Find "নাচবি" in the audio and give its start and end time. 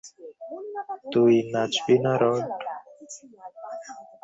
1.53-1.95